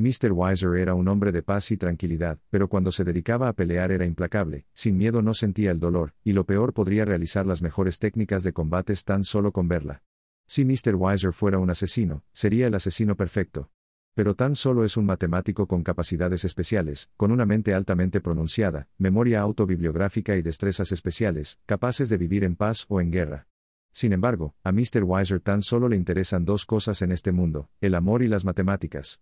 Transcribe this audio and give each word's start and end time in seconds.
Mr. 0.00 0.32
Weiser 0.32 0.76
era 0.76 0.94
un 0.94 1.08
hombre 1.08 1.30
de 1.30 1.42
paz 1.42 1.70
y 1.70 1.76
tranquilidad, 1.76 2.38
pero 2.48 2.68
cuando 2.68 2.90
se 2.90 3.04
dedicaba 3.04 3.48
a 3.48 3.52
pelear 3.52 3.92
era 3.92 4.06
implacable, 4.06 4.64
sin 4.72 4.96
miedo 4.96 5.20
no 5.20 5.34
sentía 5.34 5.70
el 5.70 5.78
dolor, 5.78 6.14
y 6.24 6.32
lo 6.32 6.46
peor 6.46 6.72
podría 6.72 7.04
realizar 7.04 7.44
las 7.44 7.60
mejores 7.60 7.98
técnicas 7.98 8.42
de 8.42 8.54
combates 8.54 9.04
tan 9.04 9.24
solo 9.24 9.52
con 9.52 9.68
verla. 9.68 10.02
Si 10.46 10.64
Mr. 10.64 10.94
Weiser 10.94 11.34
fuera 11.34 11.58
un 11.58 11.68
asesino, 11.68 12.24
sería 12.32 12.66
el 12.66 12.74
asesino 12.74 13.14
perfecto. 13.14 13.68
Pero 14.14 14.34
tan 14.34 14.56
solo 14.56 14.86
es 14.86 14.96
un 14.96 15.04
matemático 15.04 15.66
con 15.66 15.82
capacidades 15.82 16.46
especiales, 16.46 17.10
con 17.18 17.30
una 17.30 17.44
mente 17.44 17.74
altamente 17.74 18.22
pronunciada, 18.22 18.88
memoria 18.96 19.42
autobibliográfica 19.42 20.34
y 20.34 20.40
destrezas 20.40 20.92
especiales, 20.92 21.60
capaces 21.66 22.08
de 22.08 22.16
vivir 22.16 22.42
en 22.44 22.56
paz 22.56 22.86
o 22.88 23.02
en 23.02 23.10
guerra. 23.10 23.48
Sin 23.92 24.14
embargo, 24.14 24.54
a 24.64 24.72
Mr. 24.72 25.04
Weiser 25.04 25.40
tan 25.40 25.60
solo 25.60 25.90
le 25.90 25.96
interesan 25.96 26.46
dos 26.46 26.64
cosas 26.64 27.02
en 27.02 27.12
este 27.12 27.32
mundo, 27.32 27.68
el 27.82 27.94
amor 27.94 28.22
y 28.22 28.28
las 28.28 28.46
matemáticas. 28.46 29.20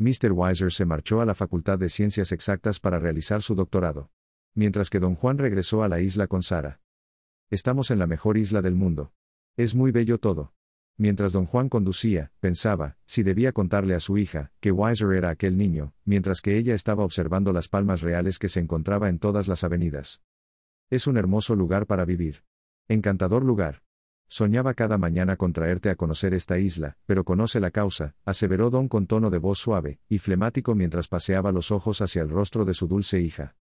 Mr. 0.00 0.30
Weiser 0.30 0.70
se 0.72 0.84
marchó 0.84 1.20
a 1.20 1.26
la 1.26 1.34
Facultad 1.34 1.76
de 1.76 1.88
Ciencias 1.88 2.30
Exactas 2.30 2.78
para 2.78 3.00
realizar 3.00 3.42
su 3.42 3.56
doctorado. 3.56 4.12
Mientras 4.54 4.90
que 4.90 5.00
don 5.00 5.16
Juan 5.16 5.38
regresó 5.38 5.82
a 5.82 5.88
la 5.88 6.00
isla 6.00 6.28
con 6.28 6.44
Sara. 6.44 6.80
Estamos 7.50 7.90
en 7.90 7.98
la 7.98 8.06
mejor 8.06 8.38
isla 8.38 8.62
del 8.62 8.76
mundo. 8.76 9.12
Es 9.56 9.74
muy 9.74 9.90
bello 9.90 10.18
todo. 10.18 10.54
Mientras 10.98 11.32
don 11.32 11.46
Juan 11.46 11.68
conducía, 11.68 12.30
pensaba, 12.38 12.96
si 13.06 13.24
debía 13.24 13.50
contarle 13.50 13.96
a 13.96 14.00
su 14.00 14.18
hija, 14.18 14.52
que 14.60 14.70
Weiser 14.70 15.14
era 15.14 15.30
aquel 15.30 15.56
niño, 15.56 15.94
mientras 16.04 16.42
que 16.42 16.56
ella 16.56 16.76
estaba 16.76 17.02
observando 17.02 17.52
las 17.52 17.68
palmas 17.68 18.00
reales 18.00 18.38
que 18.38 18.48
se 18.48 18.60
encontraba 18.60 19.08
en 19.08 19.18
todas 19.18 19.48
las 19.48 19.64
avenidas. 19.64 20.22
Es 20.90 21.08
un 21.08 21.16
hermoso 21.16 21.56
lugar 21.56 21.86
para 21.86 22.04
vivir. 22.04 22.44
Encantador 22.86 23.44
lugar. 23.44 23.82
Soñaba 24.28 24.74
cada 24.74 24.98
mañana 24.98 25.36
con 25.36 25.54
traerte 25.54 25.88
a 25.88 25.96
conocer 25.96 26.34
esta 26.34 26.58
isla, 26.58 26.98
pero 27.06 27.24
conoce 27.24 27.60
la 27.60 27.70
causa, 27.70 28.14
aseveró 28.26 28.68
Don 28.68 28.86
con 28.86 29.06
tono 29.06 29.30
de 29.30 29.38
voz 29.38 29.58
suave 29.58 30.00
y 30.08 30.18
flemático 30.18 30.74
mientras 30.74 31.08
paseaba 31.08 31.50
los 31.50 31.70
ojos 31.70 32.02
hacia 32.02 32.20
el 32.20 32.28
rostro 32.28 32.66
de 32.66 32.74
su 32.74 32.86
dulce 32.86 33.20
hija. 33.20 33.56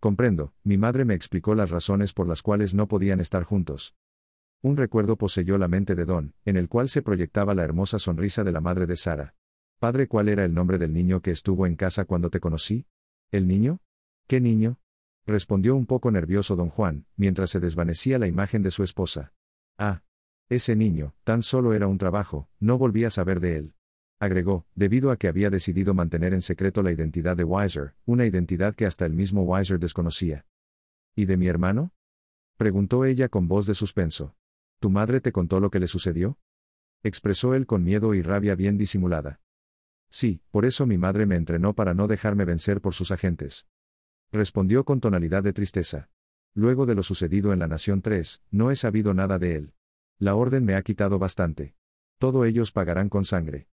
Comprendo, 0.00 0.54
mi 0.64 0.76
madre 0.76 1.04
me 1.04 1.14
explicó 1.14 1.54
las 1.54 1.70
razones 1.70 2.12
por 2.12 2.26
las 2.26 2.42
cuales 2.42 2.74
no 2.74 2.88
podían 2.88 3.20
estar 3.20 3.44
juntos. 3.44 3.94
Un 4.60 4.76
recuerdo 4.76 5.16
poseyó 5.16 5.56
la 5.56 5.68
mente 5.68 5.94
de 5.94 6.04
Don, 6.04 6.34
en 6.44 6.56
el 6.56 6.68
cual 6.68 6.88
se 6.88 7.02
proyectaba 7.02 7.54
la 7.54 7.62
hermosa 7.62 8.00
sonrisa 8.00 8.42
de 8.42 8.50
la 8.50 8.60
madre 8.60 8.86
de 8.86 8.96
Sara. 8.96 9.36
Padre, 9.78 10.08
¿cuál 10.08 10.28
era 10.28 10.44
el 10.44 10.52
nombre 10.52 10.78
del 10.78 10.92
niño 10.92 11.22
que 11.22 11.30
estuvo 11.30 11.66
en 11.66 11.76
casa 11.76 12.04
cuando 12.04 12.30
te 12.30 12.40
conocí? 12.40 12.86
¿El 13.30 13.46
niño? 13.46 13.80
¿Qué 14.26 14.40
niño? 14.40 14.78
respondió 15.26 15.76
un 15.76 15.86
poco 15.86 16.10
nervioso 16.10 16.56
don 16.56 16.68
Juan, 16.68 17.06
mientras 17.16 17.50
se 17.50 17.60
desvanecía 17.60 18.18
la 18.18 18.26
imagen 18.26 18.62
de 18.62 18.72
su 18.72 18.82
esposa. 18.82 19.32
Ah. 19.78 20.02
Ese 20.48 20.76
niño, 20.76 21.14
tan 21.24 21.42
solo 21.42 21.72
era 21.72 21.86
un 21.86 21.96
trabajo, 21.96 22.48
no 22.60 22.76
volví 22.76 23.04
a 23.04 23.10
saber 23.10 23.40
de 23.40 23.56
él. 23.56 23.74
Agregó, 24.20 24.66
debido 24.74 25.10
a 25.10 25.16
que 25.16 25.26
había 25.26 25.50
decidido 25.50 25.94
mantener 25.94 26.34
en 26.34 26.42
secreto 26.42 26.82
la 26.82 26.92
identidad 26.92 27.36
de 27.36 27.44
Weiser, 27.44 27.94
una 28.04 28.26
identidad 28.26 28.74
que 28.74 28.86
hasta 28.86 29.06
el 29.06 29.14
mismo 29.14 29.42
Weiser 29.42 29.80
desconocía. 29.80 30.46
¿Y 31.16 31.24
de 31.24 31.36
mi 31.36 31.48
hermano? 31.48 31.92
Preguntó 32.56 33.04
ella 33.04 33.28
con 33.28 33.48
voz 33.48 33.66
de 33.66 33.74
suspenso. 33.74 34.36
¿Tu 34.78 34.90
madre 34.90 35.20
te 35.20 35.32
contó 35.32 35.58
lo 35.58 35.70
que 35.70 35.80
le 35.80 35.88
sucedió? 35.88 36.38
Expresó 37.02 37.54
él 37.54 37.66
con 37.66 37.82
miedo 37.82 38.14
y 38.14 38.22
rabia 38.22 38.54
bien 38.54 38.78
disimulada. 38.78 39.40
Sí, 40.08 40.42
por 40.50 40.66
eso 40.66 40.86
mi 40.86 40.98
madre 40.98 41.26
me 41.26 41.34
entrenó 41.34 41.74
para 41.74 41.94
no 41.94 42.06
dejarme 42.06 42.44
vencer 42.44 42.80
por 42.80 42.94
sus 42.94 43.10
agentes. 43.10 43.66
Respondió 44.30 44.84
con 44.84 45.00
tonalidad 45.00 45.42
de 45.42 45.52
tristeza. 45.52 46.10
Luego 46.54 46.86
de 46.86 46.94
lo 46.94 47.02
sucedido 47.02 47.52
en 47.52 47.58
la 47.58 47.68
Nación 47.68 48.02
3, 48.02 48.42
no 48.50 48.70
he 48.70 48.76
sabido 48.76 49.14
nada 49.14 49.38
de 49.38 49.56
él. 49.56 49.72
La 50.18 50.34
orden 50.34 50.64
me 50.64 50.74
ha 50.74 50.82
quitado 50.82 51.18
bastante. 51.18 51.74
Todo 52.18 52.44
ellos 52.44 52.72
pagarán 52.72 53.08
con 53.08 53.24
sangre. 53.24 53.68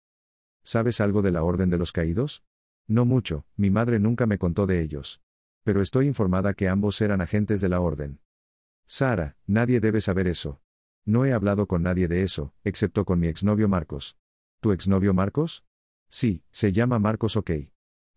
¿Sabes 0.62 1.00
algo 1.00 1.22
de 1.22 1.30
la 1.30 1.42
Orden 1.42 1.70
de 1.70 1.78
los 1.78 1.92
Caídos? 1.92 2.44
No 2.86 3.04
mucho, 3.04 3.44
mi 3.56 3.70
madre 3.70 3.98
nunca 3.98 4.26
me 4.26 4.38
contó 4.38 4.66
de 4.66 4.80
ellos. 4.80 5.20
Pero 5.64 5.82
estoy 5.82 6.06
informada 6.06 6.54
que 6.54 6.68
ambos 6.68 7.00
eran 7.00 7.20
agentes 7.20 7.60
de 7.60 7.68
la 7.68 7.80
Orden. 7.80 8.20
Sara, 8.86 9.36
nadie 9.46 9.80
debe 9.80 10.00
saber 10.00 10.28
eso. 10.28 10.62
No 11.04 11.26
he 11.26 11.32
hablado 11.32 11.66
con 11.66 11.82
nadie 11.82 12.08
de 12.08 12.22
eso, 12.22 12.54
excepto 12.64 13.04
con 13.04 13.18
mi 13.18 13.28
exnovio 13.28 13.68
Marcos. 13.68 14.16
¿Tu 14.60 14.72
exnovio 14.72 15.12
Marcos? 15.14 15.64
Sí, 16.08 16.42
se 16.50 16.72
llama 16.72 16.98
Marcos 16.98 17.36
OK. 17.36 17.50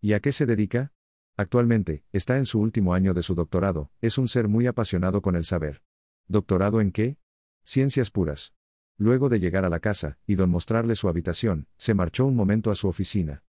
¿Y 0.00 0.14
a 0.14 0.20
qué 0.20 0.32
se 0.32 0.46
dedica? 0.46 0.92
Actualmente, 1.36 2.04
está 2.12 2.36
en 2.36 2.46
su 2.46 2.60
último 2.60 2.94
año 2.94 3.14
de 3.14 3.22
su 3.22 3.34
doctorado, 3.34 3.90
es 4.00 4.18
un 4.18 4.28
ser 4.28 4.48
muy 4.48 4.66
apasionado 4.66 5.22
con 5.22 5.34
el 5.34 5.44
saber. 5.44 5.82
¿Doctorado 6.28 6.80
en 6.80 6.92
qué? 6.92 7.18
Ciencias 7.62 8.10
puras. 8.10 8.54
Luego 8.98 9.28
de 9.28 9.40
llegar 9.40 9.64
a 9.64 9.70
la 9.70 9.80
casa, 9.80 10.18
y 10.26 10.34
don 10.34 10.50
mostrarle 10.50 10.94
su 10.94 11.08
habitación, 11.08 11.68
se 11.76 11.94
marchó 11.94 12.26
un 12.26 12.36
momento 12.36 12.70
a 12.70 12.74
su 12.74 12.88
oficina. 12.88 13.44